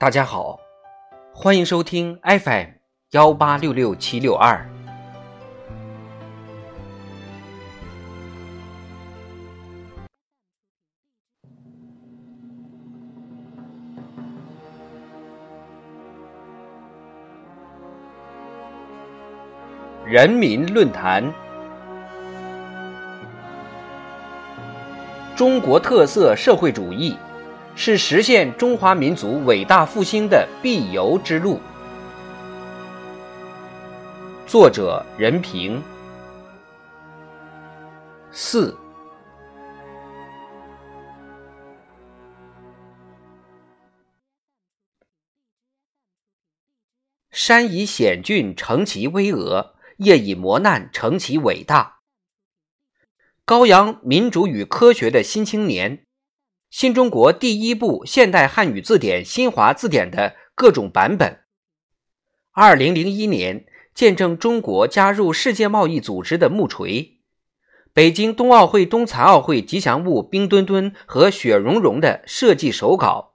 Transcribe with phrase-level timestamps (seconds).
[0.00, 0.60] 大家好，
[1.34, 2.68] 欢迎收听 FM
[3.10, 4.64] 幺八六六七六二。
[20.06, 21.24] 人民论坛，
[25.34, 27.16] 中国特色社会主义。
[27.80, 31.60] 是实现中华民族伟大复兴的必由之路。
[34.48, 35.80] 作者：任平。
[38.32, 38.76] 四。
[47.30, 52.00] 山以险峻成其巍峨，业以磨难成其伟大。
[53.44, 56.07] 高扬民主与科学的新青年。
[56.70, 61.40] 新中国第一部现代汉语字典新华字典的各种版本。
[62.52, 67.20] 二零零一年见证中国加入世界贸易组织的木锤。
[67.94, 73.34] 北京冬奥会、冬残奥会吉祥物冰墩墩和雪融融的设计手稿。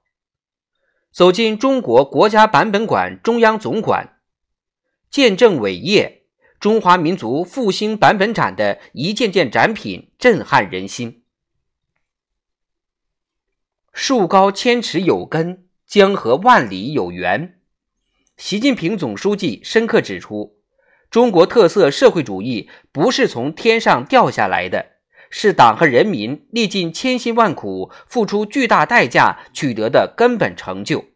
[1.10, 4.20] 走进中国国家版本馆中央总馆，
[5.10, 6.22] 见证伟业，
[6.60, 11.23] 中华民族复兴版本展的一件件展品震撼人心。
[14.06, 17.54] 树高千尺有根，江河万里有源。
[18.36, 20.58] 习近平总书记深刻指出，
[21.10, 24.98] 中国特色社会主义不是从天上掉下来的，
[25.30, 31.06] 是党和人民历尽千辛万苦、付出巨大代价取得的根本成就。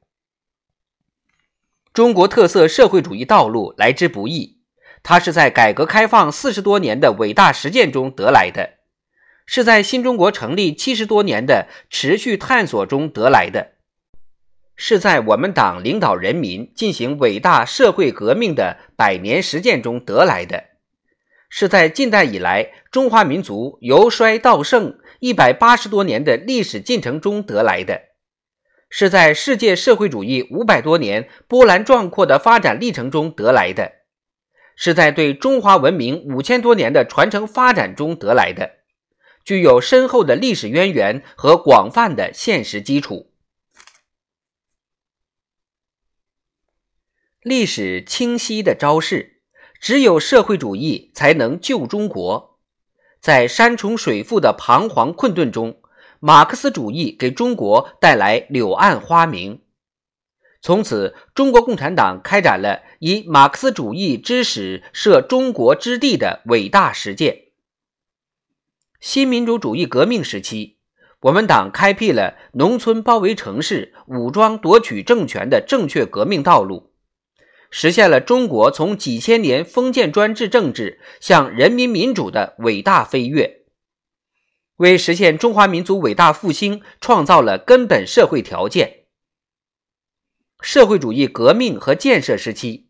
[1.92, 4.62] 中国特色社会主义道路来之不易，
[5.02, 8.77] 它是在改革开放四十多年的伟大实践中得来的。
[9.50, 13.68] 是在新中国成立七十多年的持续探索中得来的，
[14.76, 20.64] 是在我们党领导人民进行伟大社会革命的百年实践中得来的，
[21.48, 28.02] 是在近代以来中华民族由衰到盛一百八十多年的历史进程中得来的，
[28.90, 33.92] 是在世界社会主义五百多年波澜壮阔的发展历程中得来的，
[34.76, 38.72] 是在对中华文明五千多年的传承发展中得来的。
[39.48, 43.32] 具有深厚的历史渊源和广泛的现实基础。
[47.40, 49.40] 历史清晰的昭示，
[49.80, 52.58] 只有社会主义才能救中国。
[53.22, 55.80] 在山重水复的彷徨困顿中，
[56.20, 59.62] 马克思主义给中国带来柳暗花明。
[60.60, 67.47] 从此，中国共产党开展了以马克思主义之始设中国之地的伟大实践。
[69.00, 70.78] 新民主主义革命时期，
[71.20, 76.90] 我们党开辟了农村包围城市、武装夺取政权的正确革命道路，
[77.70, 83.66] 实现了中国从几千年封建专制政治向人民民主的伟大飞跃，
[84.78, 89.04] 为实现中华民族伟大复兴创造了根本社会条件。
[90.60, 92.88] 社会主义革命和建设时期，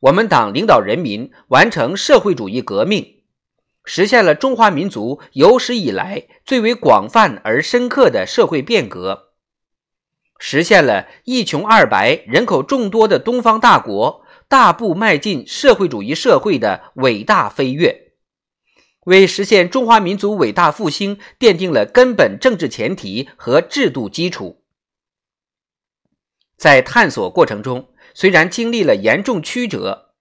[0.00, 3.21] 我们党领导人民完成社会主义革命。
[3.84, 9.32] 实现了中华民族有史以来最为广泛而深刻的社会变革，
[10.38, 18.12] 实现了一穷二白、人口众多的东方大国大步迈进社会主义社会的伟大飞跃，
[19.06, 24.62] 为实现中华民族伟大复兴奠定了根本政治前提和制度基础。
[26.56, 30.11] 在探索过程中，虽然经历了严重曲折。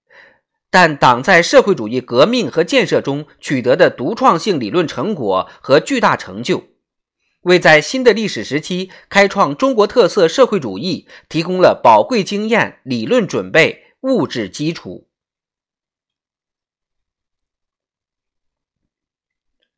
[0.72, 6.64] 但党在社会主义革命和建设中取得的独创性理论成果和巨大成就，
[7.42, 15.10] 为在新的历史时期开创中国特色社会主义提供了宝贵经验、理论准备、物质基础。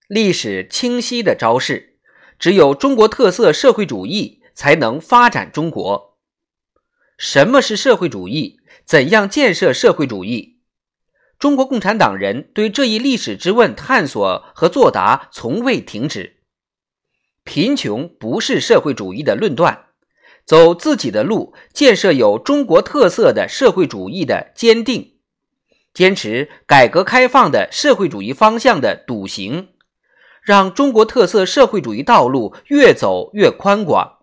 [0.08, 1.98] 历史清晰的昭示，
[2.38, 6.20] 只有中国特色社会主义才能发展中国。
[7.18, 8.60] 什么是社会主义？
[8.86, 10.53] 怎样建设社会主义？
[11.44, 16.38] 中国共产党人对这一历史之问探索和作答从未停止。
[17.44, 19.88] 贫穷不是社会主义的论断，
[20.46, 25.18] 走自己的路，建设有中国特色的社会主义的坚定，
[25.94, 29.68] 坚持改革开放的社会主义方向的笃行，
[30.42, 34.20] 让中国特色社会主义道路越走越宽广。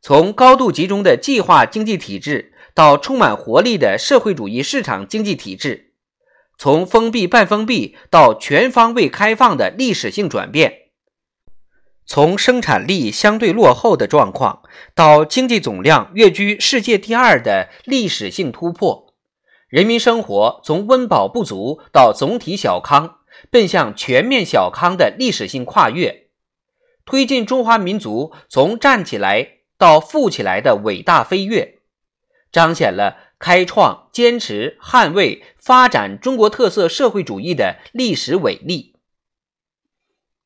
[0.00, 2.54] 从高度集中的计划经济体制。
[2.78, 5.94] 到充满活力的社会主义市场经济体制，
[6.56, 10.72] 从封闭半封闭到全方位开放的历史性转变，
[12.06, 14.62] 从生产力相对落后的状况，
[14.94, 19.12] 到经济总量跃居世界第二的历史性突破，
[19.68, 23.16] 人民生活从温饱不足到总体小康，
[23.50, 26.28] 奔向全面小康的历史性跨越，
[27.04, 31.77] 推进中华民族从站起来到富起来的伟大飞跃，
[32.50, 38.94] 彰显了开创、坚持、捍卫、发展中国特色社会主义的历史伟力。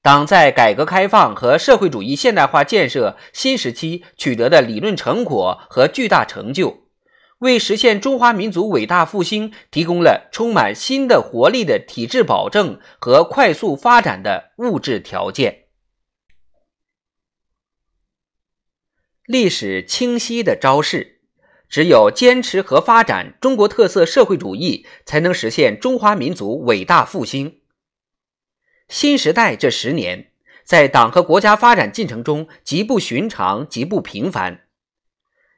[0.03, 6.89] 党在改革开放和社会主义现代化建设新时期取得的理论成果和巨大成就，
[7.39, 15.67] 为实现中华民族伟大复兴提供了充满新的活力的体制保证和快速发展的物质条件。
[19.25, 21.22] 历史清晰的昭示：
[21.73, 27.61] 只有坚持和发展中国特色社会主义，才能实现中华民族伟大复兴。
[28.91, 30.33] 新时代这十年，
[30.65, 34.65] 在党和国家发展进程中极不寻常、极不平凡。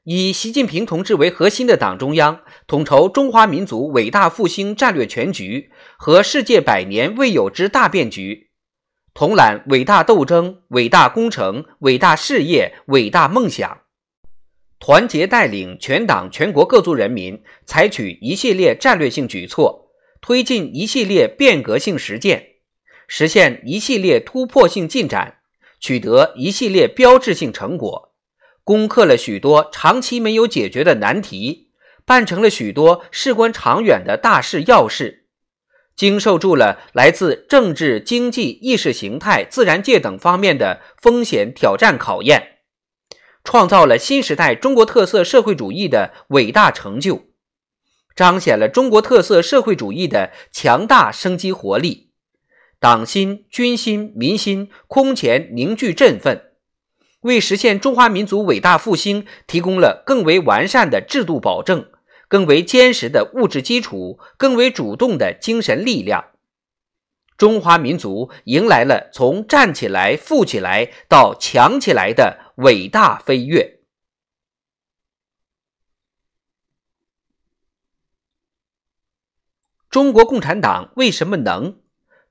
[0.05, 8.51] 以习近平同志为核心的党中央，统筹中华民族伟大复兴战略全局和世界百年未有之大变局，
[9.15, 13.81] 统揽伟大斗争、伟大工程、伟大事业、伟大梦想，
[14.79, 19.91] 团结带领全党全国各族人民，采取一系列战略性举措，
[20.21, 22.49] 推进一系列变革性实践。
[23.07, 25.39] 实现一系列突破性进展，
[25.79, 28.15] 取得一系列标志性成果，
[28.63, 31.69] 攻克了许多长期没有解决的难题，
[32.05, 35.27] 办成了许多事关长远的大事要事，
[35.95, 42.54] 经受住了来自政治、经济、意识形态、自然界等方面的风险挑战考验，
[43.45, 47.27] 创造了新时代中国特色社会主义的伟大成就，
[48.17, 52.11] 彰显了中国特色社会主义的强大生机活力。
[52.81, 56.53] 党心、军心、民心空前凝聚振奋，
[57.21, 61.87] 为实现中华民族伟大复兴提供了更为完善的制度保证、
[62.29, 66.34] 更为坚实的物质基础、更为主动的精神力量。
[67.37, 73.81] 中华民族迎来了从站起来、富起来到强起来的伟大飞跃。
[79.91, 81.77] 中国共产党为什么能？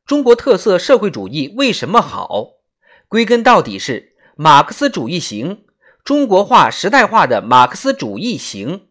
[0.05, 2.55] 中国特色社会主义为什么好？
[3.07, 5.65] 归根到底是马克思主义行，
[6.03, 8.89] 中国化时代化的马克思主义行。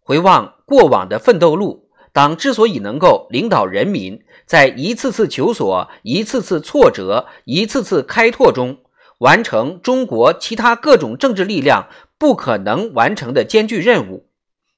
[0.00, 1.83] 回望过往的奋斗路，
[2.14, 8.78] 党之所以能够领导人民在一次次求索、一次次挫折、一次次开拓中，
[9.18, 14.28] 完成中国其他各种政治力量不可能完成的艰巨任务。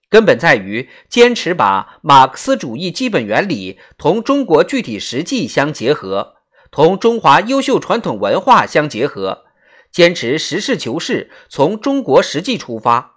[0.09, 6.37] 根本在于坚持把马克思主义基本原理同中国具体实际相结合，
[6.71, 9.45] 同中华优秀传统文化相结合，
[9.93, 13.17] 坚持实事求是，从中国实际出发，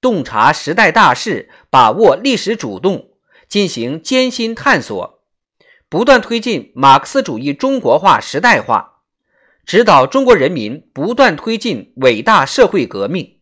[0.00, 3.09] 洞察时代大势，把握历史主动，
[3.50, 5.22] 进行艰辛探索，
[5.90, 9.02] 不断推进马克思主义中国化时代化，
[9.66, 13.40] 指导中国人民不断推进伟大社会革命。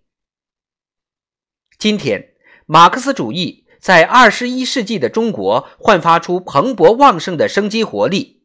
[1.79, 2.35] 今天。
[2.71, 8.43] 马克思主义在二十一世纪的中国焕发出蓬勃旺盛的生机活力。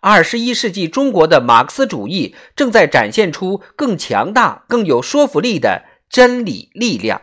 [0.00, 7.20] 二十一世纪中国的马克思主义正在展现出更强大、更有说服力的真理力量。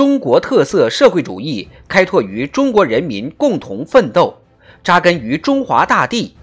[0.00, 4.34] 中国特色社会主义开拓于中国人民共同奋斗，
[4.82, 6.34] 扎根于中华大地，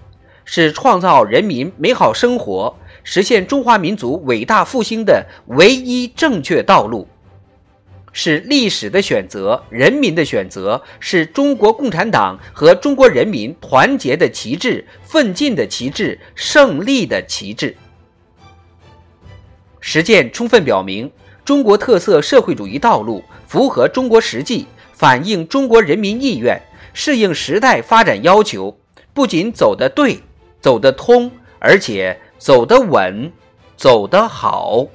[0.44, 2.72] 是创造人民美好生活。
[3.02, 7.08] 实现中华民族伟大复兴的唯一正确道路，
[8.12, 17.76] 是历史的选择，人民的选择，是中国共产党和中国人民团结的旗帜、奋进的旗帜、胜利的旗帜。
[19.80, 21.10] 实践充分表明，
[21.48, 26.60] 中国特色社会主义道路符合中国实际，反映中国人民意愿，
[26.92, 28.76] 适应时代发展要求，
[29.14, 30.20] 不仅走得对、
[30.60, 32.20] 走得通，而且。
[32.36, 33.32] 走得稳，
[33.78, 34.86] 走得好。